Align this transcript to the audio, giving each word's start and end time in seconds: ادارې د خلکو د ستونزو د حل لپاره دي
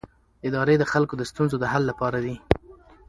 ادارې 0.47 0.75
د 0.79 0.83
خلکو 0.91 1.13
د 1.17 1.21
ستونزو 1.31 1.55
د 1.59 1.65
حل 1.71 1.83
لپاره 1.91 2.17
دي 2.25 2.35